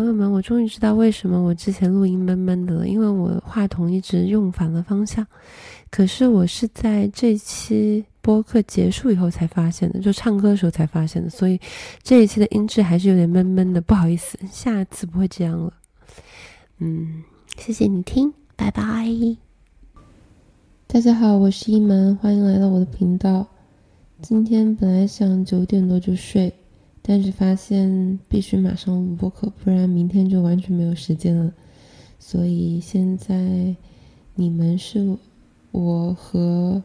[0.00, 5.26] 朋友们，我终于知道为什么我之前录音闷闷的了，因为我话筒一直用反了方向。
[5.90, 11.60] 可是我是在这期播客结束以后才发现的，就唱歌的时候才发现的，所以
[12.02, 15.70] 这一期的音质还是有点闷闷的，不好意思，下次不会这样了。
[16.78, 17.22] 嗯，
[17.58, 19.06] 谢谢你听，拜拜。
[20.86, 23.46] 大家好，我是一门，欢迎来到我的频道。
[24.22, 26.50] 今天本来想九点多就睡。
[27.02, 31.52] 但是发现必须马上录播课，不然明天就完全没有时间了。
[32.18, 33.74] 所以现在
[34.34, 35.16] 你们是
[35.70, 36.82] 我和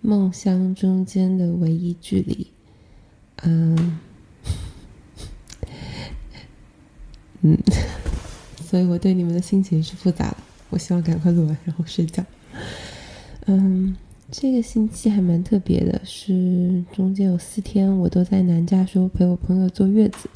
[0.00, 2.46] 梦乡中间的唯一距离。
[3.42, 3.98] 嗯，
[7.42, 7.58] 嗯，
[8.62, 10.36] 所以我对你们的心情是复杂的。
[10.70, 12.24] 我希望赶快录完，然后睡觉。
[13.46, 13.96] 嗯。
[14.28, 20.28] 这个星期还蛮特别的，是中间有四天我都在南加州陪我朋友坐月子，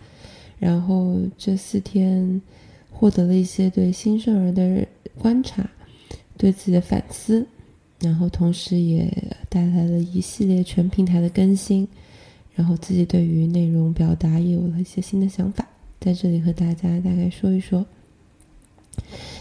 [0.60, 2.40] 然后这四天
[2.88, 4.86] 获得了一些对新生儿的
[5.18, 5.68] 观察，
[6.36, 7.44] 对自己的反思，
[7.98, 9.12] 然后同时也
[9.48, 11.86] 带来了一系列全平台的更新，
[12.54, 15.68] 然后自己对于内容表达也有了一些新的想法，
[15.98, 17.84] 在这里和大家大概说一说。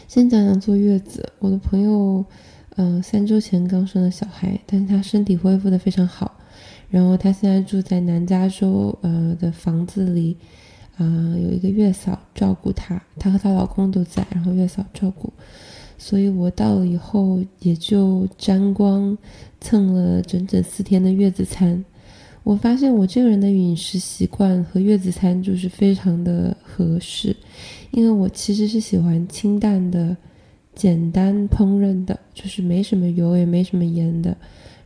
[0.08, 2.26] 先讲讲坐月子，我的朋友。
[2.82, 6.34] 嗯，三周前刚生了小孩，但是他身体恢复的非常好。
[6.90, 10.38] 然后他现在住在南加州，呃的房子里，
[10.96, 11.06] 啊，
[11.44, 15.30] 有一个月嫂照顾他，他和她老公都在，然后月嫂照顾。
[15.98, 19.18] 所以我到了以后，也就沾光
[19.60, 21.84] 蹭了整整四天的月子餐。
[22.44, 27.36] 我发现我这个人的饮食习惯和月子餐就是非常的合适，
[27.92, 30.16] 因为我其实是喜欢清淡的。
[30.80, 34.34] 简单烹饪的，就是没什么油也没什么盐的，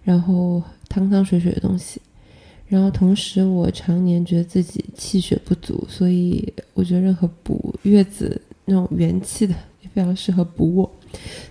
[0.01, 2.01] 然后汤汤水水的东西。
[2.67, 10.91] 然后同时，我常年觉得自己气血不足，所以我觉得任何补月子那种元气的也非常适合补我。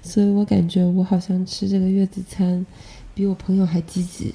[0.02, 2.66] 所以我感觉我好像吃这个月子餐
[3.14, 4.34] 比我朋友还积极。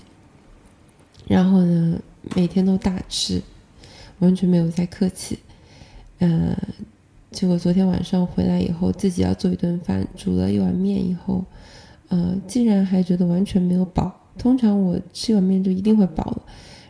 [1.28, 2.00] 然后呢，
[2.34, 3.42] 每天都大吃，
[4.20, 5.38] 完全没有在客气。
[6.20, 6.56] 嗯。
[7.38, 11.46] 结果昨天晚上回来以后，自己要做一顿饭，煮了一碗面以后，
[12.08, 14.12] 呃，竟然还觉得完全没有饱。
[14.40, 16.42] 通常我吃一碗面就一定会饱了，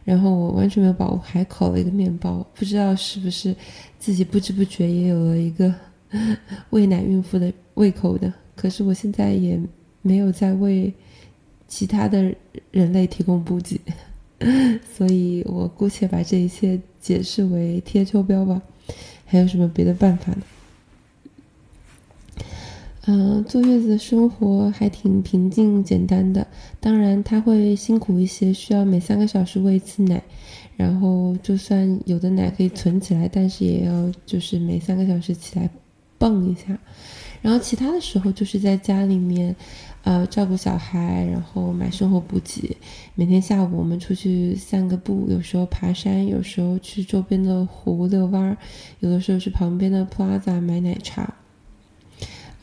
[0.06, 2.48] 然后我完全没有饱，我还烤了一个面包。
[2.56, 3.54] 不知道是不是
[4.00, 5.76] 自己不知不觉也有了一个
[6.72, 8.34] 喂奶孕妇的胃口的。
[8.56, 9.60] 可是我现在也
[10.02, 10.94] 没有在为
[11.68, 12.34] 其他的
[12.72, 13.78] 人类提供补给，
[14.96, 18.62] 所以我姑且把这一切解释为贴秋膘吧。
[19.26, 20.42] 还有什么别的办法呢？
[23.06, 26.46] 嗯，坐月子的生活还挺平静简单的。
[26.80, 30.22] 当然，他会辛苦一些，需要每三个小时喂一次奶。
[30.76, 35.70] 然后，就算有的奶可以存起来，但是也要就是每三个小时起来
[36.18, 36.78] 蹦一下。
[37.42, 39.56] 然后，其他的时候就是在家里面。
[40.08, 42.78] 呃，照顾小孩，然后买生活补给。
[43.14, 48.58] 每天下午我们出去散个步，有时候爬山，有时候去周边的湖遛弯儿，
[49.02, 51.34] 有的时候去旁边的 Plaza 买奶茶。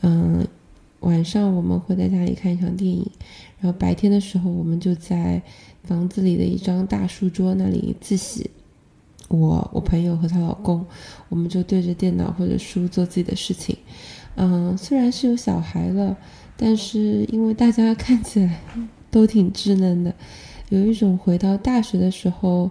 [0.01, 0.47] 嗯，
[1.01, 3.07] 晚上我们会在家里看一场电影，
[3.59, 5.39] 然后白天的时候我们就在
[5.83, 8.49] 房子里的一张大书桌那里自习。
[9.27, 10.83] 我、我朋友和她老公，
[11.29, 13.77] 我们就对着电脑或者书做自己的事情。
[14.33, 16.17] 嗯，虽然是有小孩了。
[16.57, 18.59] 但是因为大家看起来
[19.11, 20.13] 都挺稚嫩的，
[20.69, 22.69] 有一种回到大学的时候，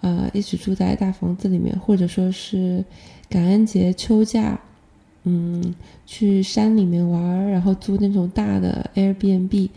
[0.00, 2.84] 呃，一起住在大房子里面，或者说是
[3.28, 4.58] 感恩节秋假，
[5.24, 5.74] 嗯，
[6.06, 9.68] 去山里面玩，然后租那种大的 Airbnb，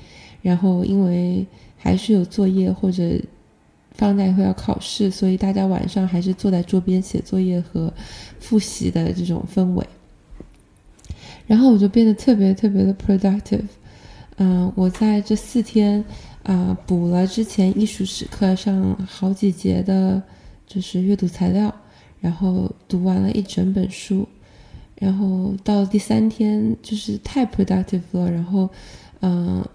[0.41, 1.45] 然后因为
[1.77, 3.19] 还是有作业或者
[3.91, 7.93] 放假以后要考试，所以大家晚上还是坐在桌边写作业和
[8.39, 9.85] 复习的这种氛围。
[11.49, 13.65] 然后我就变得特别特别的 productive，
[14.37, 16.05] 嗯，我在这四天
[16.43, 20.21] 啊补了之前艺术史课上好几节的，
[20.67, 21.73] 就是阅读材料，
[22.19, 24.27] 然后读完了一整本书，
[24.99, 28.69] 然后到第三天就是太 productive 了，然后
[29.21, 29.67] 嗯，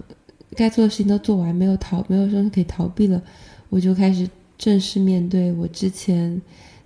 [0.55, 3.20] 该做的事情都做完，没有逃，没有说可以逃避了，
[3.69, 6.41] 我就开始正式面对我之前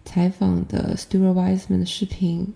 [0.06, 2.50] 采访的 Stuart Weisman 的视频。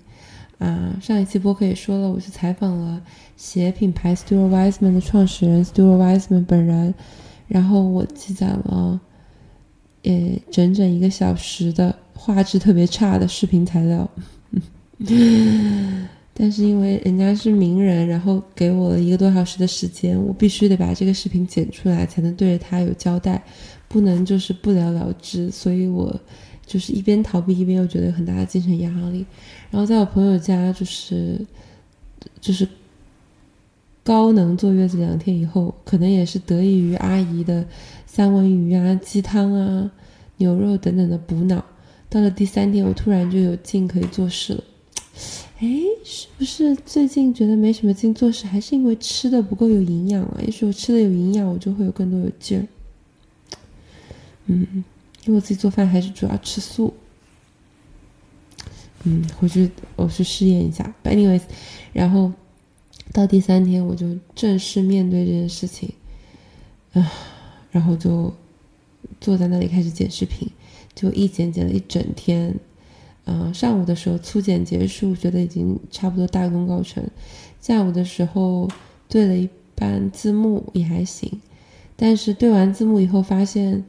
[0.63, 3.03] 啊，上一期播客也说了，我去采访了
[3.37, 6.95] 鞋品牌 Stuart Wiseman 的创始人 Stuart Wiseman 本人，
[7.49, 9.01] 然后我积攒了，
[10.05, 10.13] 呃，
[10.53, 14.09] 整整一个小时的画质特别差的视频材料，
[16.33, 23.43] 但是因为人家是名人，然后给我了一个多小时的时间，我必须得把这个视频剪出来，才能对着他有交代，
[23.89, 26.15] 不能就是不了了之，所以我
[26.67, 29.25] 就是一边逃避一边又觉得有很大的精神压力。
[29.71, 31.41] 然后在我朋友家，就是
[32.41, 32.67] 就是
[34.03, 37.67] 高能坐月子两天以后，可能也是得益于阿姨的
[38.07, 39.91] 三文鱼啊、鸡汤啊、
[40.39, 41.65] 牛肉等等的补脑。
[42.09, 44.65] 到了第三天，我突然就有劲可以做事了。
[45.61, 45.69] 哎，
[46.05, 50.41] 是不是最近觉得没什么劲做事，还是因为吃的不够有营养啊？
[50.45, 52.67] 也许我吃的有营养，我就会有更多有劲儿。
[54.47, 54.85] 嗯，
[55.25, 56.93] 因为我自己做饭还是主要吃素。
[59.05, 60.95] 嗯，回去我去试验一下。
[61.03, 61.43] Anyways，
[61.93, 62.33] 然后
[63.13, 65.93] 到第三天我就正式面对这件事情，
[66.93, 67.13] 啊，
[67.73, 68.33] 然后就
[69.21, 70.49] 坐在那里开始剪视频，
[70.95, 72.55] 就一剪剪了一整天。
[73.25, 77.05] 嗯，上午的时候粗剪结束，觉得已经差不多大功告成。
[77.61, 78.69] 下午的时候
[79.09, 81.41] 对了一半字幕也还行，
[81.97, 83.85] 但是对完字幕以后发现。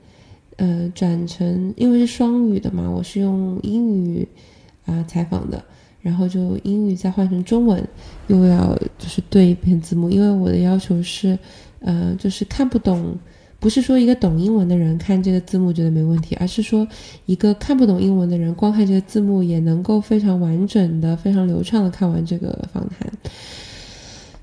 [0.58, 4.28] 呃，转成因为是双语的嘛，我是用英语
[4.86, 5.64] 啊采访的，
[6.02, 7.84] 然后就英语再换成中文，
[8.28, 11.38] 又要就是对一遍字幕，因为我的要求是，
[11.80, 13.18] 呃，就是看不懂，
[13.60, 16.88] 不是说一个懂英文的人看这个字幕觉得没问题，而是说
[17.26, 23.12] 一个看不懂英文的人光看这个字幕也能够非常完整的、非常流畅的看完这个访谈，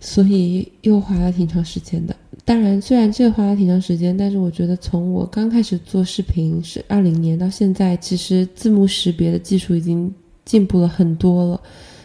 [0.01, 2.17] 所以又花了挺长时间的。
[2.45, 10.13] 当然，虽然这花了挺长时间，但是我觉得从我刚开始做视频是二零年到现在，其实字幕识别的技术已经
[10.45, 11.61] 进步了很多了，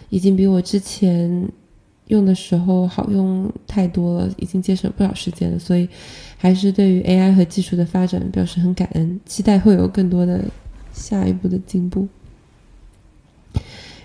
[0.09, 1.50] 已经比我之前
[2.07, 5.57] 用的时候好用太多了，已经节省不少时间了。
[5.57, 5.88] 所以，
[6.38, 10.44] 还是对于 AI 和技术的发展表示很感恩，期待会有更多的
[10.91, 12.07] 下一步的进步。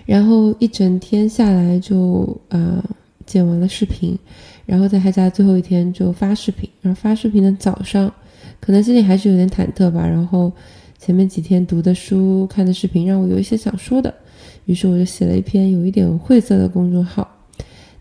[0.05, 2.83] 然后一整天下来就啊
[3.31, 4.17] 剪完了视频。
[4.65, 8.13] 然后在他家最后一天就发视频，然后发视频的早上，
[8.59, 10.05] 可能心里还是有点忐忑吧。
[10.05, 10.51] 然后
[10.99, 14.13] 前面几天读的书、看的视频让我有一些想说的，
[14.65, 17.25] 于是我就写了一篇有一点晦涩的公众号。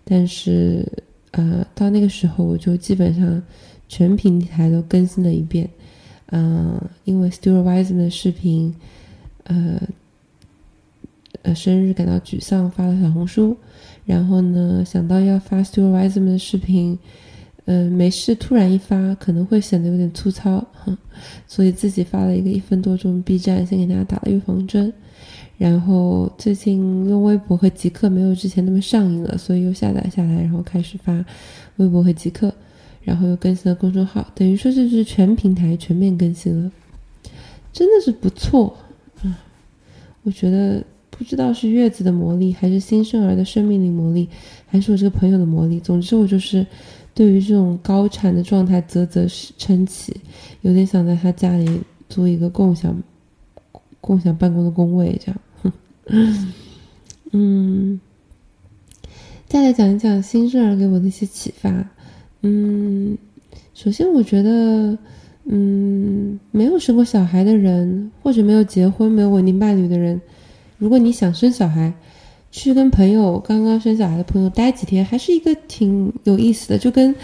[0.05, 0.85] 但是
[1.31, 3.41] 呃，到那个时候我就基本上
[3.89, 5.69] 全平台都更新了一遍。
[6.27, 8.73] 嗯，因为 Stuart Wiseman 的视频，
[9.45, 9.81] 呃
[11.43, 13.57] 呃，生日感到沮丧，发了小红书。
[14.05, 16.99] 然后呢，想到要发 Stuart Wiseman 的视频，
[17.65, 20.67] 嗯，没事，突然一发可能会显得有点粗糙，
[21.47, 24.93] 所以自己发了一个一分多钟 B 站，先给大家打了预防针。
[25.57, 31.25] 然后最近用微博和极客没有之前那么上瘾了，所以又下载下来，然后开始发
[31.77, 32.53] 微博和极客，
[33.03, 36.73] 然后又更新了公众号，等于说这是全平台全面更新了，
[37.73, 38.77] 真的是不错
[39.23, 39.39] 啊，
[40.25, 40.85] 我觉得。
[41.21, 44.27] 不知道是月子的魔力，还是新生儿的生命力魔力，
[44.67, 45.79] 还是我这个朋友的魔力。
[45.79, 46.67] 总之，我就是
[47.15, 49.29] 对于这种高产的状态啧啧
[49.59, 50.17] 称奇，
[50.63, 52.97] 有点想在他家里租一个共享
[54.01, 55.75] 共享办公的工位，这样。
[57.33, 58.01] 嗯，
[59.47, 61.87] 再来讲一讲新生儿给我的一些启发。
[62.41, 63.19] 嗯，
[63.75, 64.97] 首先我觉得，
[65.45, 70.19] 嗯，没有生过小孩的人，或者没有结婚、没有稳定伴侣的人。
[70.81, 71.93] 如果你想生小孩，
[72.51, 77.15] 去跟朋友刚刚生小孩的朋友待几天，还是一个挺有意思的，就跟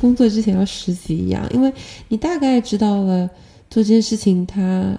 [0.00, 1.72] 工作之前要实习一样，因为
[2.08, 3.28] 你大概知道了
[3.68, 4.96] 做这件事情他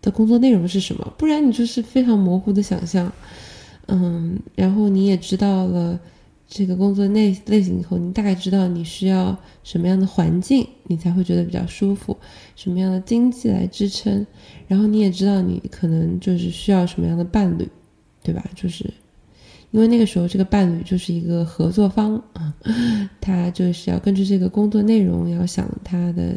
[0.00, 3.10] 的工作内容是什么，不然你就是非常模糊的想象，
[3.86, 5.98] 嗯，然后你也知道了。
[6.54, 12.14] 这个工作类类型以后，你大概知道你需要什么样的环境，你才会觉得比较舒服；
[12.56, 14.26] 什么样的经济来支撑，
[14.68, 17.66] 然后你也知道你可能就是需要什么样的伴侣，
[18.22, 18.44] 对吧？
[18.54, 18.84] 就是
[19.70, 22.52] 因为那个时候这个伴侣就是一个合作方啊，
[23.18, 26.34] 他就是要根据这个工作内容，要想他的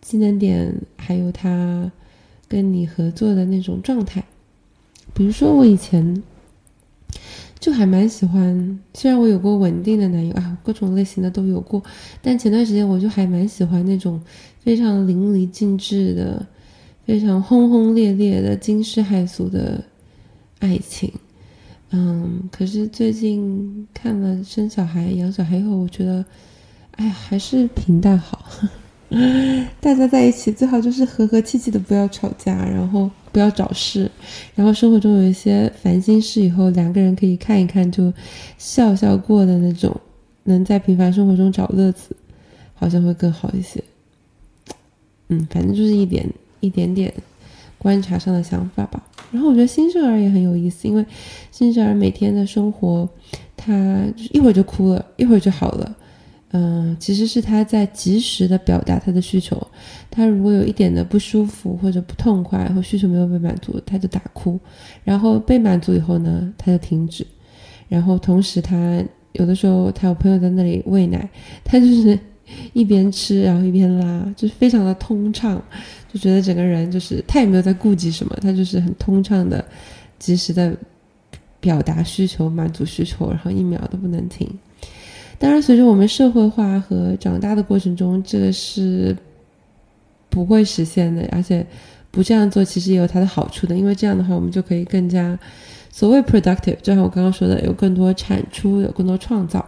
[0.00, 1.90] 技能点，还有他
[2.46, 4.24] 跟你合作的那种状态。
[5.12, 6.22] 比如说我以前。
[7.60, 11.82] 就还蛮喜欢，虽然我有过稳定的男友啊，各种类型的都有过，
[12.22, 14.18] 但前段时间我就还蛮喜欢那种
[14.60, 16.46] 非常淋漓尽致的、
[17.04, 19.84] 非常轰轰烈烈的、惊世骇俗的
[20.60, 21.12] 爱情。
[21.90, 26.24] 嗯，可是最近看了生小孩、养小孩以后，我觉得，
[26.92, 28.42] 哎，还是平淡好。
[29.80, 34.08] 大家在一起最好就是和和气气的，不要吵架，然后不要找事，
[34.54, 38.12] 然后生活中有一些烦心事，以后两个人可以看一看就
[38.56, 39.94] 笑笑过的那种，
[40.44, 42.14] 能在平凡生活中找乐子，
[42.74, 43.82] 好像会更好一些。
[45.28, 46.24] 嗯，反正就是一点
[46.60, 47.12] 一点点
[47.78, 49.02] 观察上的想法吧。
[49.32, 51.04] 然后我觉得新生儿也很有意思，因为
[51.50, 53.08] 新生儿每天的生活，
[53.56, 55.96] 他一会儿就哭了，一会儿就好了。
[56.52, 59.64] 嗯，其实是他在及时的表达他的需求。
[60.10, 64.58] 他如果有一点的不舒服或者不痛快，或需求没有被满足，他就打哭。
[65.04, 67.24] 然后被满足以后呢，他就停止。
[67.88, 69.00] 然后同时，他
[69.32, 71.28] 有的时候他有朋友在那里喂奶，
[71.62, 72.18] 他就是
[72.74, 75.62] 一边吃然后一边拉，就是非常的通畅，
[76.12, 79.64] 就觉得整个人就是他也没有在顾及什么，他就是很通畅的、
[80.18, 80.76] 及时的
[81.60, 84.48] 表达需求、满足需求，然后一秒都不能停。
[85.40, 89.16] 当然，随着我们社会化和长大的过程中，这个是
[90.28, 91.26] 不会实现的。
[91.32, 91.66] 而且，
[92.10, 95.38] 不这样做其实也有它的好处的，因为这样的话，我们就可以更加
[95.90, 99.64] 所谓 productive，就像我刚刚说的，有更多产出，有更多创造。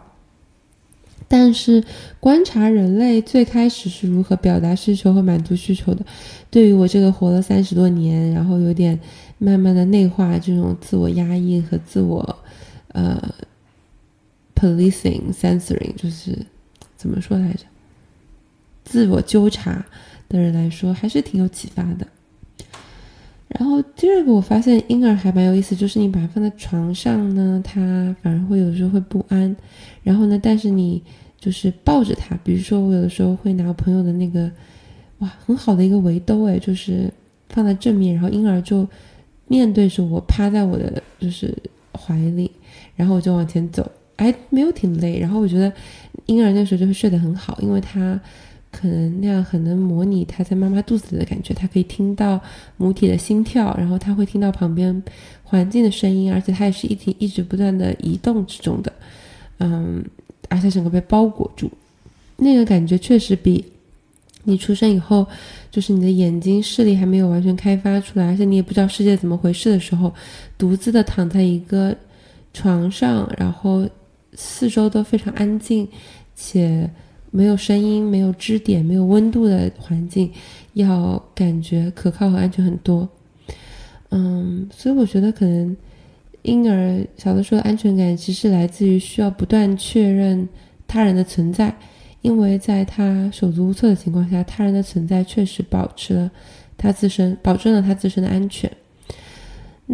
[1.26, 1.82] 但是，
[2.20, 6.04] 观察人类最开始是如何表达需求和满足需求的，
[6.50, 9.00] 对于我这个活了三十多年，然后有点
[9.38, 12.36] 慢慢的内化这种自我压抑和自我，
[12.88, 13.18] 呃。
[14.62, 16.38] Policing, censoring，就是
[16.96, 17.64] 怎么说来着？
[18.84, 19.84] 自我纠察
[20.28, 22.06] 的人来说，还是挺有启发的。
[23.48, 29.56] 然后第二个，我发现婴儿还蛮有意思，就是你把它放在床上呢，它反而会有时候会不安。
[30.04, 31.02] 然后呢，但是你
[31.40, 34.48] 就是抱着它，比如说我有的时候会拿我朋友的那个，
[35.18, 37.12] 哇，很好的一个围兜，哎，就是
[37.48, 38.86] 放在正面，然后婴儿就
[39.48, 41.52] 面对着我，趴在我的就是
[41.92, 42.48] 怀里，
[42.94, 43.90] 然后我就往前走。
[44.16, 45.72] 还没有挺累，然后我觉得
[46.26, 48.20] 婴儿那时候就会睡得很好，因为他
[48.70, 52.40] 可能那样很能模拟他在妈妈肚子里的感觉，他可以听到
[52.76, 55.02] 母体的心跳，然后他会听到旁边
[55.42, 58.92] 环境的声音，而且他也是一体一直不断的移动之中的，
[59.58, 60.04] 嗯，
[60.48, 61.70] 而且整个被包裹住，
[62.36, 63.64] 那个感觉确实比
[64.44, 65.26] 你出生以后，
[65.70, 70.14] 就是你的眼睛视力还没有完全开发出来，而且你也不知道世界怎么回事的时候，
[70.56, 71.96] 独自的躺在一个
[72.54, 73.88] 床上，然后。
[74.34, 75.88] 四周都非常安静，
[76.34, 76.88] 且
[77.30, 80.30] 没有声音、没有支点、没有温度的环境，
[80.74, 83.08] 要感觉可靠和安全很多。
[84.10, 85.76] 嗯，所以我觉得可能
[86.42, 90.48] 婴儿小的时候安全感，其实来自于需要不断确认
[90.86, 91.74] 他人的存在，
[92.20, 96.30] 因为在他手足无措的情况下，他人的存在确实保持了
[96.76, 98.70] 他自身，保证了他自身的安全。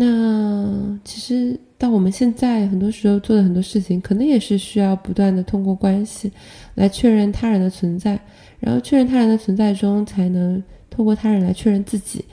[0.01, 6.31] 那其实到我们现在很多时候做的很多事情，可能也是需要不断的通过关系
[6.77, 8.17] 来确认他人的存在，
[8.61, 12.25] 然后确认他人的存在中，才能透过他人来确认自己，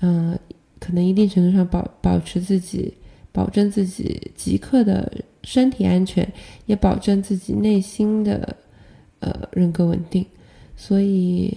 [0.00, 0.38] 嗯，
[0.78, 2.94] 可能一定程度上保保持自己，
[3.32, 6.24] 保证自己即刻的身体安全，
[6.66, 8.56] 也保证自己内心的
[9.18, 10.24] 呃人格稳定。
[10.76, 11.52] 所以，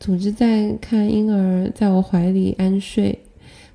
[0.00, 3.16] 总之在看婴儿在我怀里安睡。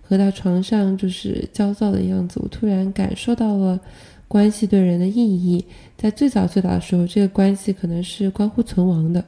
[0.10, 3.80] 回到床上就是焦躁的样子，我突然感受到了
[4.28, 5.64] 关系对人的意义。
[5.96, 9.24] 在最早最早的时候，这个关系可能是关乎存亡的，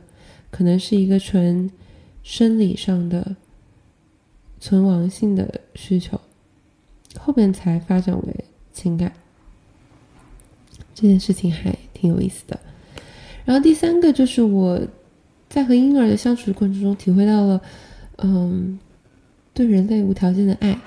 [0.49, 1.69] 可能是一个纯
[2.23, 3.35] 生理上的
[4.59, 6.19] 存亡性的需求，
[7.19, 9.13] 后面才发展为情感。
[10.95, 12.59] 这件事情还挺有意思的。
[13.45, 14.81] 然后第三个就是我
[15.47, 17.61] 在和婴儿的相处的过程中体会到了，
[18.17, 18.79] 嗯。
[19.53, 20.77] 对人类无条件的爱，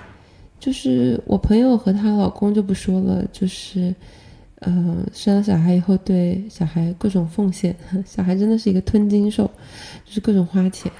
[0.58, 3.94] 就是我朋友和她老公就不说了，就是，
[4.60, 9.44] 呃，生了小孩以后对小孩各种奉献， 小孩真的是一个吞金兽，
[10.04, 10.90] 就是各种花钱，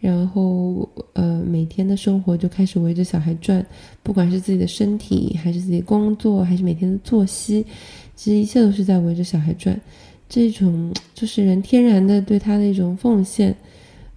[0.00, 3.64] 然后呃每天的生活就开始围着小孩转，
[4.02, 7.64] 不管是自己的身体，还是自己工作，还是每天的作息，
[8.16, 9.78] 其实一切都是在围着小孩转，
[10.30, 13.54] 这种就是人天然的对他的一种奉献，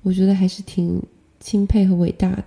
[0.02, 1.02] 我觉得还是挺
[1.42, 2.46] 钦佩和伟大的。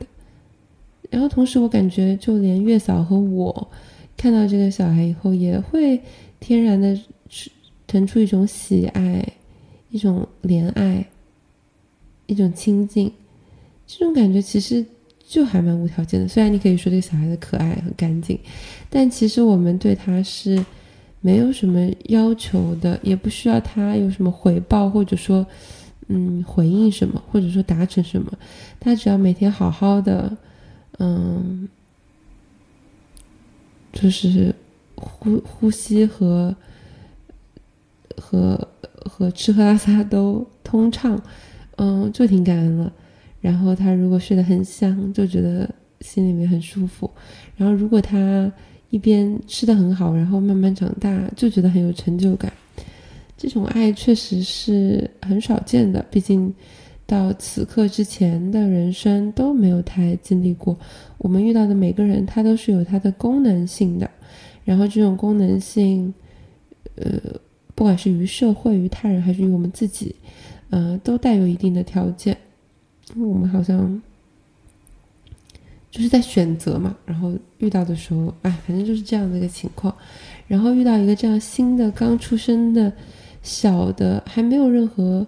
[1.10, 3.70] 然后同时，我感觉就连月嫂和我
[4.16, 5.98] 看到这个小孩以后，也会
[6.38, 6.98] 天然的
[7.86, 9.26] 腾出一种喜爱、
[9.90, 11.02] 一种怜爱、
[12.26, 13.10] 一种亲近。
[13.86, 14.84] 这种感觉其实
[15.26, 16.28] 就还蛮无条件的。
[16.28, 18.38] 虽然你可以说这个小孩的可爱很干净，
[18.90, 20.62] 但其实我们对他是
[21.22, 25.44] 没有什么要求的，也不需要他有什么回报，或者说
[26.08, 28.30] 嗯回应什么，或者说达成什么。
[28.78, 30.36] 他只要每天好好的。
[30.98, 31.68] 嗯，
[33.92, 34.54] 就是
[34.96, 36.54] 呼呼吸和
[38.16, 38.68] 和
[39.04, 41.20] 和吃喝拉撒都通畅，
[41.76, 42.92] 嗯，就挺感恩了。
[43.40, 47.08] 然后他如果睡得很香，就觉得心里面很舒服。
[47.56, 48.50] 然后如果他
[48.90, 52.52] 一边吃的很好，然后慢慢长大，就觉得很有成就感。
[53.36, 56.52] 这种爱确实是很少见的，毕竟。
[57.08, 60.78] 到此刻之前的人生都没有太经历过。
[61.16, 64.08] 我们遇到的每个人，他都是有他的功能性的。
[64.62, 66.12] 然后这种功能性，
[66.96, 67.18] 呃，
[67.74, 70.14] 不管是于社会、于他人，还是于我们自己，
[70.68, 72.36] 呃，都带有一定的条件。
[73.16, 74.02] 我们好像
[75.90, 79.96] 就是在选择嘛，然后遇到的时候，哎，反正就是这样的一个情况。
[80.46, 82.92] 然后遇到一个这样新的、刚出生的
[83.42, 85.26] 小的，还没有任何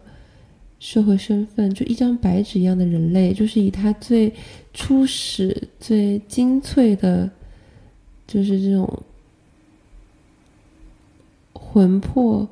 [0.81, 4.33] 社会身份，就一张白纸一样的人类，就是以他最
[4.75, 7.31] 初始、最精粹的，
[8.27, 9.03] 就是这种。
[11.53, 12.49] 魂魄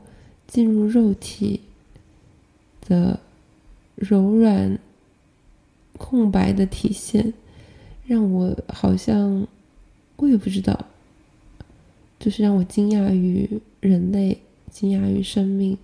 [0.47, 1.61] 进入肉体
[2.87, 3.19] 的
[3.97, 4.79] 柔软、
[5.97, 7.35] 空白的体现，
[8.07, 9.45] 让我好像
[10.15, 10.87] 我也不知道，
[12.21, 14.39] 就是让我惊讶于人类，
[14.71, 15.77] 惊讶于生命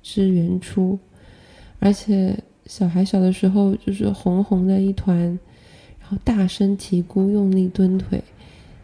[0.00, 0.96] 之原初。
[1.86, 5.18] 而且小孩小的时候就是红红的一团，
[6.00, 8.22] 然后大声啼哭，用力蹲腿，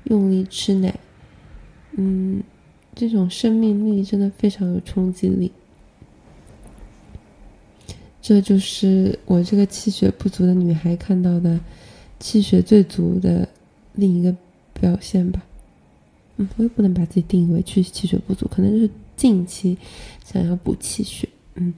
[0.04, 0.94] 用力吃奶，
[1.96, 2.42] 嗯。
[2.94, 5.50] 这种生命力真的非常有冲击力，
[8.20, 11.58] 这就是我这个气血不足的女孩看到的
[12.20, 13.48] 气血最足的
[13.94, 14.36] 另一个
[14.74, 15.42] 表现吧。
[16.36, 19.78] 嗯，我也不能把自己定义为去气血不足，可能就是近期
[20.22, 21.26] 想要补气血。
[21.54, 21.72] 嗯，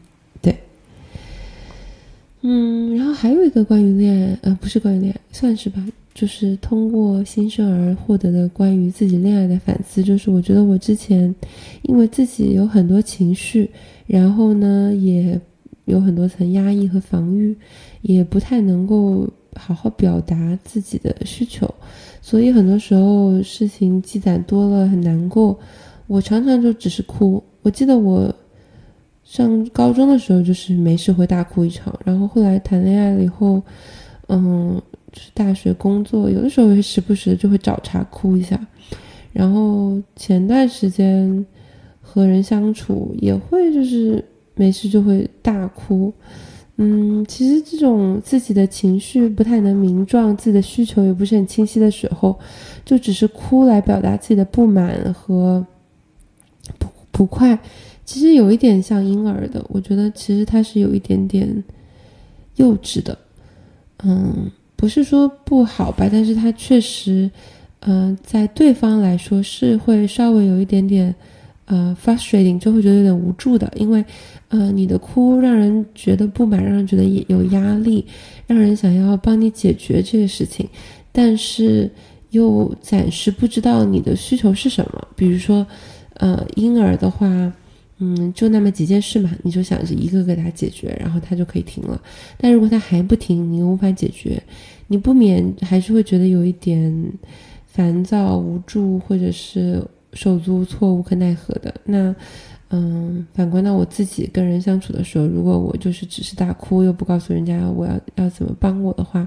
[2.46, 5.82] 嗯，然后还有一个关于恋爱，呃，不是关于恋爱，算是吧。
[6.12, 11.34] 就是通过新生儿获得的关于自己恋爱的反思，就是我觉得我之前
[11.82, 13.68] 因为自己有很多情绪，
[14.06, 15.40] 然后呢也
[15.86, 17.56] 有很多层压抑和防御，
[18.02, 21.68] 也不太能够好好表达自己的需求，
[22.22, 25.58] 所以很多时候事情积攒多了很难过，
[26.06, 27.42] 我常常就只是哭。
[27.62, 28.32] 我记得我
[29.34, 33.62] 上高中的时候就是没事会大哭一场，然后后来谈恋爱了以后，
[34.28, 34.80] 嗯。
[35.12, 38.60] 就是大学工作，有的时候会时不时就会找茬哭一下，
[39.32, 41.46] 然后前段时间
[42.00, 44.24] 和人相处也会就是
[44.56, 46.12] 没事就会大哭，
[46.78, 52.36] 嗯，其实这种自己的情绪不太能明状，自己的需求也不是很清晰的时候，
[52.84, 55.64] 就只是哭来表达自己的不满和
[56.80, 57.56] 不不快，
[58.04, 61.64] 其实有一点像婴儿的，我觉得其实他是有一点点
[62.56, 63.18] 幼稚的，
[64.04, 64.50] 嗯。
[64.76, 67.30] 不是说不好吧，但是他确实，
[67.86, 71.14] 嗯，在对方来说是会稍微有一点点，
[71.64, 74.04] 呃，frustrating，就会觉得有点无助的，因为，
[74.48, 78.04] 呃，你的哭让人觉得不满，让人觉得有压力，
[78.46, 80.68] 让人想要帮你解决这个事情，
[81.10, 81.90] 但是
[82.30, 85.08] 又暂时不知道你的需求是什么。
[85.16, 85.66] 比如说，
[86.14, 87.50] 呃，婴儿的话。
[87.98, 92.00] 嗯，就那么几件事嘛，你就想着一个个给他解决，然后他就可以停了。
[92.36, 94.42] 但如果他还不停，你又无法解决，
[94.88, 97.12] 你不免还是会觉得有一点
[97.66, 99.80] 烦躁、无助，或者是
[100.12, 101.72] 手足无措、无可奈何的。
[101.84, 102.14] 那，
[102.70, 109.26] 嗯，反观到我自己跟人相处的时候，如果我就是只是大哭，又不告诉人家我要要怎么帮我的话，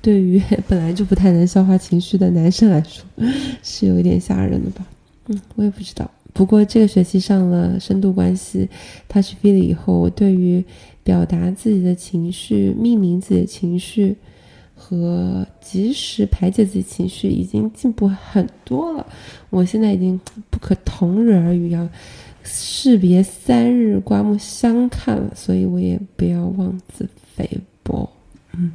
[0.00, 3.04] 对于本来就不太能消化情绪的男生来说，
[3.62, 4.86] 是有一点吓人的吧？
[5.26, 6.10] 嗯，我也不知道。
[6.36, 8.68] 不过这个学期上了深度关系
[9.08, 10.62] ，Touch Feel 以后，我对于
[11.02, 14.14] 表达自己的情绪、命名自己的情绪
[14.74, 19.06] 和及时排解自己情绪已经进步很多了。
[19.48, 20.20] 我现在已经
[20.50, 21.88] 不可同日而语，要
[22.44, 25.32] 士别三日，刮目相看了。
[25.34, 27.48] 所以我也不要妄自菲
[27.82, 28.06] 薄。
[28.52, 28.72] 嗯，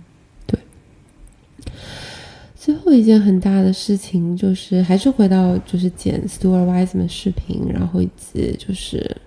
[2.64, 9.18] 最后一件很大的事情就是，还是回到就是剪 Stuart Wiseman 视频，然后以及就是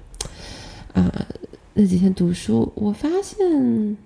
[0.92, 1.12] 啊
[1.72, 3.96] 那几天读书，我发现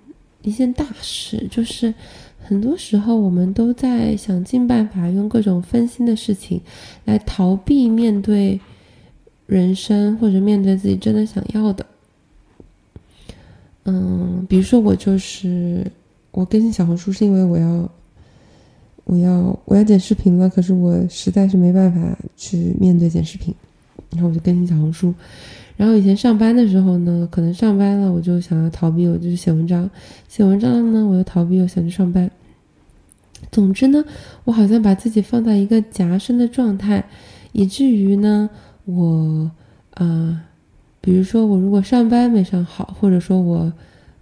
[0.41, 1.93] 一件大事，就是
[2.43, 6.59] 很多时候我们都在想尽办法用各种分心的事情
[7.05, 8.59] 来逃避面对
[9.45, 11.85] 人生，或者面对自己真的想要的。
[13.85, 15.87] 嗯，比如说我就是
[16.31, 17.87] 我更新小红书是因为我要。
[19.09, 23.55] 我要我要剪视频了，可是我实在是没办法去面对剪视频，
[24.11, 25.14] 然后我就更新小红书。
[25.79, 29.88] 然后以前上班的时候呢，可能上班了我就想要逃避，我就写文章；
[30.29, 32.31] 写文章了呢，我又逃避，我想去上班。
[33.51, 34.05] 总之呢，
[34.44, 37.03] 我好像把自己放在一个夹生的状态，
[37.53, 38.51] 以至于呢，
[38.85, 39.51] 我
[39.94, 40.42] 啊，
[41.01, 43.73] 比如说我如果上班没上好，或者说我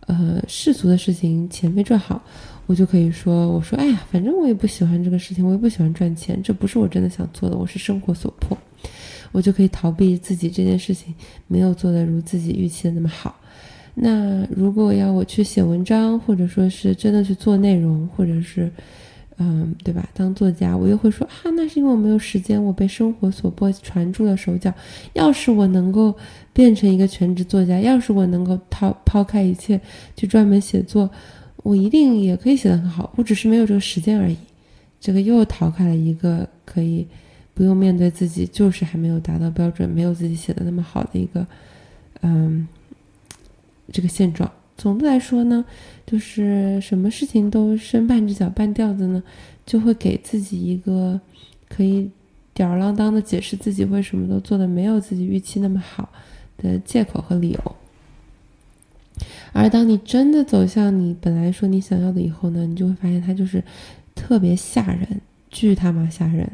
[0.07, 2.23] 呃世俗的事情钱没赚好。
[2.67, 8.57] 我就可以说，我说，哎呀，反正我也不喜欢这个事情，我也不喜欢赚钱，这不是我真的想做的，我是生活所迫，
[9.33, 11.15] 我就可以逃避自己这件事情
[11.47, 13.35] 没有做的如自己预期的那么好。
[13.95, 18.71] 那如果要我去写文章，或者说是真的去做内容，或者是
[19.39, 20.09] 嗯，对吧？
[20.15, 24.73] 当作家，我又会说啊，那是因为我没有时间，我被生活所迫，缠住了手脚。
[25.13, 26.15] 要是我能够
[26.53, 29.81] 变成一个全职作家，要是我能够抛抛开一切
[30.17, 31.09] 去专门写作，
[31.67, 33.13] 我一定也可以写得很好。
[33.17, 34.37] 我只是没有这个时间而已。
[35.01, 37.05] 这个又逃开了一个可以
[37.55, 41.45] 不用面对自己，就是还没有达到标准，没有自己写的那么好的一个，
[42.21, 42.69] 嗯，
[43.91, 44.49] 这个现状。
[44.77, 45.65] 总的来说呢，
[46.07, 49.21] 就是什么事情都伸半只脚半吊子呢，
[49.67, 51.21] 就会给自己一个
[51.69, 52.09] 可以
[52.55, 56.09] 吊儿郎当的解释自己为什么都做的没有自己预期那么好
[56.59, 57.77] 的借口和理由。
[59.53, 63.63] 而当你真的走向你本来说你想要的以后呢，你就会发现它就是
[64.15, 66.51] 特别吓人，巨他妈吓人。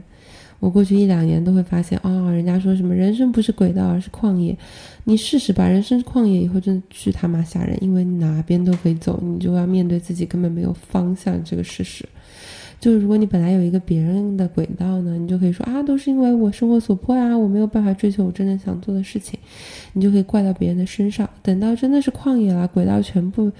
[0.60, 4.56] 我过去一两年都会发现，哦，人家说什么人生不是轨道，而是旷野。
[5.02, 12.08] 你试试吧，人生是旷野以后真的巨他妈吓人，因为哪边都可以走，你就要面对自己根本没有方向这个事实。
[12.82, 19.38] 就是如果你本来有一个别人的轨道呢，你就可以说啊，都是因为我生活所迫啊，我没有办法追求我真正想做的事情，
[19.92, 21.30] 你就可以怪到别人的身上。
[21.42, 23.52] 等到真的是旷野了，轨道全部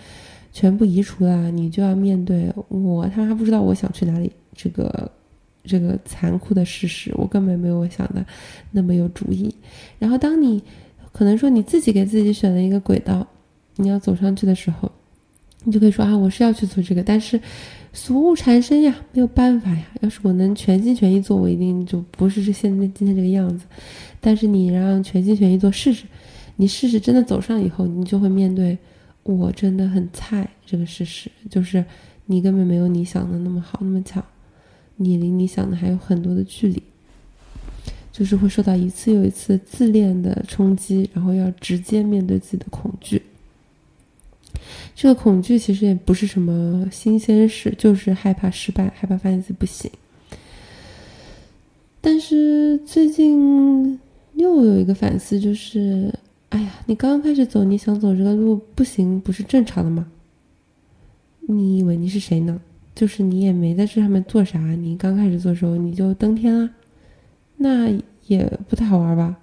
[0.53, 5.09] 全部移除了，你就要面对我他妈不知道我想去哪里这个。
[5.65, 8.27] 这个残酷的事实，我根本没有我想的
[8.73, 9.55] 那么有主意。
[9.97, 10.61] 然后，当你
[11.13, 13.25] 可能说你自己给自己选了一个轨道，
[13.77, 14.91] 你要走上去的时候，
[15.63, 17.41] 你就可以说啊，我是要去做这个，但是
[17.93, 19.87] 俗物缠身呀，没有办法呀。
[20.01, 23.67] 要是我能全心全意做，我一定就不是这现在今天这个样子。
[24.21, 26.05] 但是你让全心全意做试试，
[26.57, 28.79] 你试试真的走上以后，你就会面对
[29.23, 31.85] 我真的很菜这个事实，就是
[32.27, 34.25] 你根本没有你想的那么好，那么强。
[34.97, 36.83] 你离你想的还有很多的距离，
[38.13, 43.21] 就是会受到一次又一次自恋的冲击，然后要直接面对自己的恐惧。
[44.95, 49.91] 这个恐惧其实也不是什么新鲜事，就是害怕失败，害怕发现自己不行。
[52.01, 53.99] 但是最近
[54.35, 56.13] 又有一个反思，就是，
[56.49, 60.11] 哎呀，你刚刚开始走，你想走这个路不行，不是正常的吗？
[61.41, 62.61] 你以为你是谁呢？
[62.95, 66.71] 就是你也没在这上面做啥，你刚开始做时候你就登天了，
[67.57, 67.89] 那
[68.27, 69.39] 也不太好玩吧。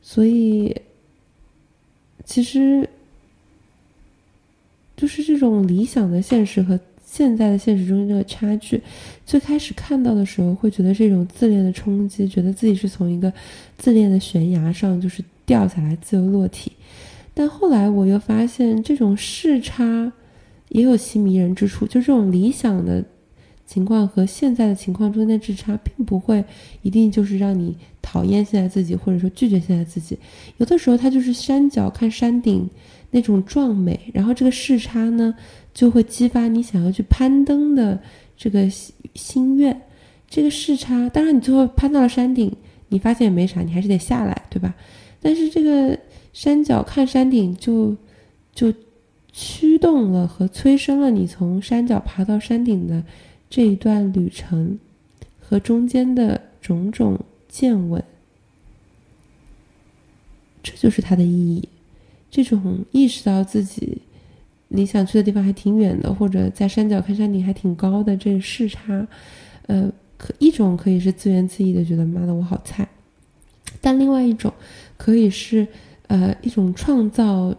[0.00, 0.74] 所以，
[2.24, 2.88] 其实
[4.98, 8.78] 就是这种理想的现实和现在的现实中间这个差距。
[9.24, 13.32] 最开始看到的时候，会觉得是一种自恋的冲击，觉得自己是从一个
[13.78, 16.72] 自恋的悬崖上就是掉下来自由落体。
[17.32, 20.12] 但后来我又发现，这种视差。
[20.70, 23.02] 也有其迷人之处，就这种理想的
[23.64, 26.44] 情况和现在的情况中间的质差，并不会
[26.82, 30.18] 一定就是让你讨厌现在自己，或者说拒绝现在自己。
[30.58, 32.68] 有的时候，它就是山脚看山顶
[33.10, 35.34] 那种壮美，然后这个视差呢，
[35.72, 38.00] 就会激发你想要去攀登的
[38.36, 38.68] 这个
[39.14, 39.80] 心愿。
[40.28, 42.54] 这个视差，当然你最后攀到了山顶，
[42.88, 44.74] 你发现也没啥，你还是得下来，对吧？
[45.20, 45.98] 但是这个
[46.32, 47.96] 山脚看山顶，就
[48.54, 48.72] 就。
[49.30, 53.04] 驱动了和催生了你从山脚爬到山顶的
[53.48, 54.76] 这一段旅程，
[55.38, 57.16] 和中间的种种
[57.46, 58.02] 见闻，
[60.60, 61.68] 这就是它的意义。
[62.30, 64.02] 这种意识到自己
[64.68, 69.06] 离想去的地方还挺远的，或者在山脚看山顶还挺高的这视差，
[69.66, 72.84] 呃，可一种可以是自怨自艾的，觉得妈的我好菜；
[73.80, 74.52] 但另外一种
[74.96, 75.66] 可以是
[76.08, 77.54] 呃一种创造。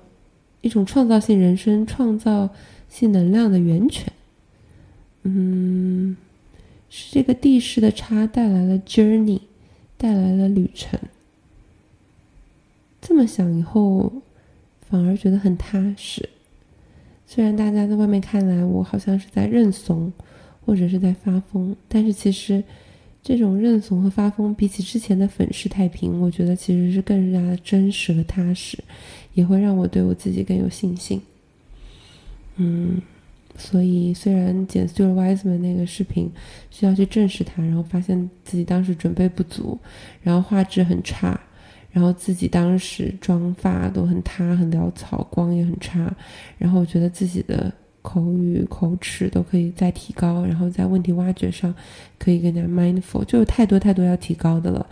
[0.61, 2.49] 一种创造性人生、创造
[2.89, 4.11] 性能量的源泉，
[5.23, 6.17] 嗯，
[6.89, 9.39] 是这个地势的差带来了 journey，
[9.97, 10.99] 带来了旅程。
[12.99, 14.11] 这么想以后，
[14.89, 16.27] 反而觉得很踏实。
[17.27, 20.11] 虽然大家在外面看来，我好像是在认怂，
[20.65, 22.63] 或者是在发疯，但是其实，
[23.21, 28.77] 这种认怂和发疯，比起之前的粉饰太平，我觉得其实是更加的真实和踏实。
[29.35, 31.21] 也会让我对我自己更有信心。
[32.57, 33.01] 嗯，
[33.55, 36.29] 所以虽然剪 Stuart Wiseman 那个视频
[36.71, 39.79] 需要去正视它，然后发现自己当时准备不足，
[40.23, 41.39] 然后画质很差，
[41.91, 46.13] 然后自己当时妆发都很塌很潦草，光也很差，
[46.57, 47.71] 然后我觉得自己的
[48.01, 51.73] 口语口齿都可以再提高，然后在问题挖掘上
[52.17, 54.85] 可以更加 mindful，就有太多太多要提高的了。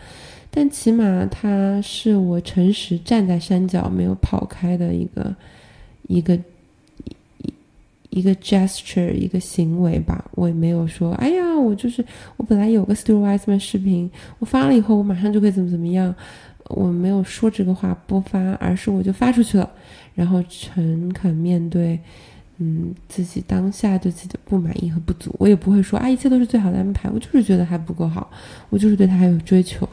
[0.49, 5.35] 但起码它是我诚实站在山脚没有跑开的一个
[6.07, 6.35] 一个
[7.43, 7.53] 一
[8.09, 10.25] 一个 gesture 一个行为吧。
[10.33, 12.03] 我也没有说，哎呀，我就是
[12.37, 16.13] 我本来有个 Stuart Wiseman 视频，我发了以后我马上就可以怎么怎么样。
[16.69, 19.69] 我没有说这个话不发，而是我就发出去了，
[20.13, 21.99] 然后诚恳面对
[22.57, 27.09] 嗯，自己当下对自己的不满意和不足，我也不会说啊，一切都是最好的安排。
[27.09, 28.29] 我就是觉得还不够好，
[28.69, 29.87] 我就是对他还有追求。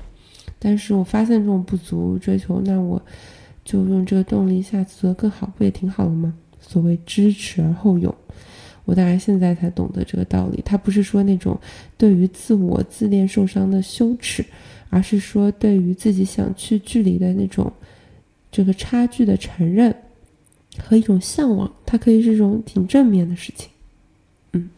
[0.59, 3.01] 但是我发现这种不足追求，那我
[3.65, 6.33] 就用这个动力，下次做得更好，不也挺好的吗？
[6.59, 8.15] 所谓知耻而后勇，
[8.87, 10.63] 我大概现在才懂得这个道理。
[10.65, 11.61] 他不是说那种
[11.99, 14.43] 对于自我自恋受伤的羞耻，
[14.95, 17.73] 而是说对于自己想去距离的那种
[18.53, 19.95] 这个差距的承认。
[20.77, 23.69] 和一种向往，它可以是一种挺正面的事情，
[24.51, 24.69] 嗯。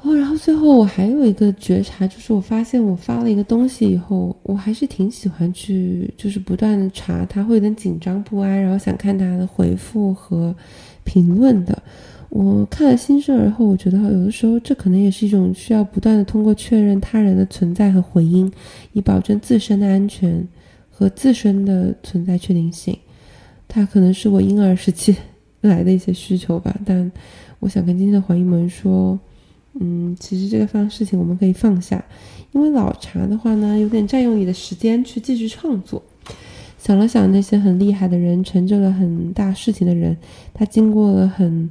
[0.00, 10.56] 哦，然后最后我还有一个觉察，就是我发现我发了一个东西以后，我还是挺喜欢去，就是不断的查，他会有点紧张不安，然后想看大家的回复和
[11.04, 11.82] 评论的。
[12.30, 18.52] 我看了新生儿后，我觉得有的时候这可能也是一种需要不断的通过确认他人的存在和回音，
[18.92, 20.46] 以保证自身的安全
[20.90, 22.96] 和自身的存在确定性。
[23.66, 25.16] 它可能是我婴儿时期
[25.62, 27.10] 来的一些需求吧，但
[27.60, 29.18] 我想跟今天的黄一萌说，
[29.80, 32.04] 嗯，其实这个方事情我们可以放下，
[32.52, 36.02] 因为老茶的话呢，有点占用你的时间去继续创作。
[36.78, 40.16] 想了想那些很厉害的人，成就了很大事情的人，
[40.54, 41.68] 他经过了很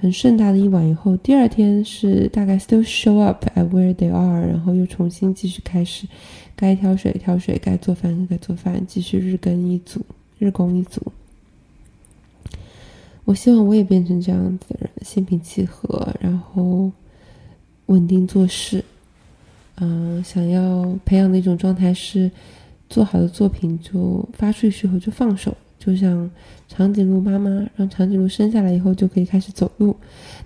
[0.00, 6.06] 很盛大的一晚以后，第二天是大概 still show up at where they are，然后又重新继续开始，
[6.54, 10.00] 该挑水挑水，该做饭该做饭，继续日更一组，
[10.38, 11.02] 日工一组。
[13.24, 16.90] 我希望我也变成这样子的人，心平气和，然后
[17.86, 18.84] 稳定做事。
[19.80, 22.30] 嗯，想要培养的一种状态是，
[22.88, 26.30] 做好的作品就发出去后就放手，就像
[26.68, 29.96] 长颈鹿妈妈让长颈鹿生下来以后就可以开始走路。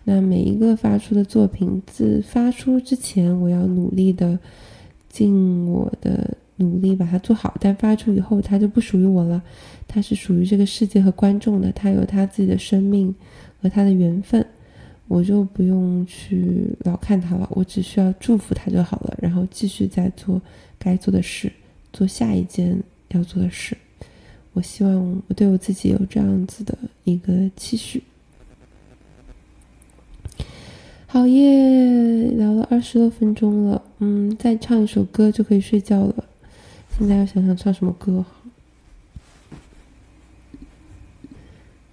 [0.05, 4.39] 那每一个发出的作品，自发出之前，我要努力的
[5.09, 6.37] 尽我的。
[6.57, 9.43] 努力把它做好，但发出以后，它就不属于我了，
[9.89, 13.13] 它是属于这个世界和观众的，它有它自己的生命
[13.61, 14.47] 和它的缘分，
[15.09, 20.41] 我就不用去老看它了，我只需要祝福它就好了，然后继续再做
[20.79, 21.51] 该做的事，
[21.93, 23.77] 做下一件要做的事。
[24.53, 28.03] 我希望我对我自己有这样子的一个期许。
[31.07, 36.25] 好耶，聊了二十多分钟了，嗯，再唱一首歌就可以睡觉了。
[36.99, 38.37] 现在要想想唱什么歌好？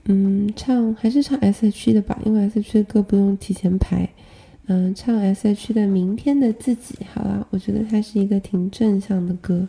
[0.06, 4.10] 嗯，唱还是唱 S.H.E 的吧，因为 S.H.E 的歌不用提前排。
[4.68, 9.68] 嗯，唱 S.H.E 的《明天的自己》好啦，我觉得它是一个挺正向的歌，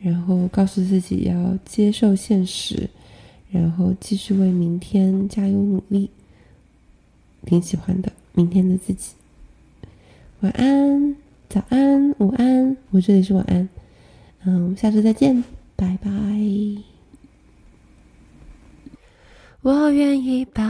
[0.00, 2.88] 然后告诉自己要接受现实，
[3.50, 6.10] 然后继续为明天加油努力。
[7.46, 9.12] 挺喜欢的，《明天的自己》。
[10.40, 11.16] 晚安，
[11.48, 13.68] 早安，午安，我这里是晚安。
[14.44, 15.42] 嗯，我们下次再见，
[15.76, 16.89] 拜拜。
[19.62, 20.62] 我愿意抱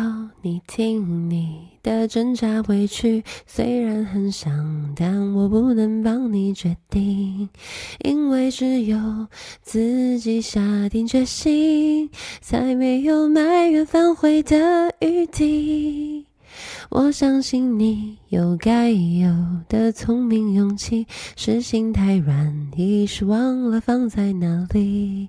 [0.43, 7.49] 你，听你的挣扎委屈，虽然很想，但我不能帮你决定，
[8.05, 8.99] 因为只有
[9.63, 16.30] 自己下定决心，才没有埋怨反悔的余地。
[16.91, 19.31] 我相信你有该有
[19.69, 25.29] 的聪明勇气，是心太软，一时忘了放在哪里。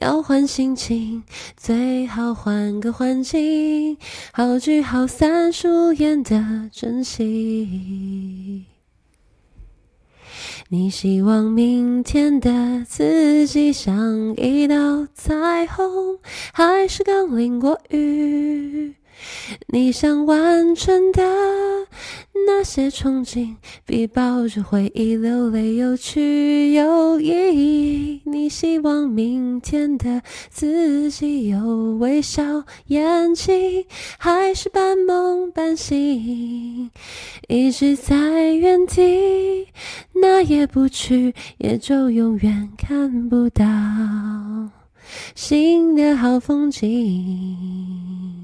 [0.00, 1.24] 要换心情，
[1.56, 3.98] 最好换个环境，
[4.32, 8.66] 好聚好散，疏远的珍惜。
[10.68, 16.20] 你希望明天的自己像一道彩虹，
[16.52, 18.94] 还是刚淋过雨？
[19.68, 21.22] 你想完成的
[22.46, 28.22] 那些憧憬，比抱着回忆流泪有趣有意义。
[28.24, 33.84] 你希望明天的自己有微笑眼睛，
[34.18, 36.90] 还是半梦半醒，
[37.48, 39.68] 一直在原地，
[40.14, 43.64] 那也不去，也就永远看不到
[45.34, 48.41] 新的好风景。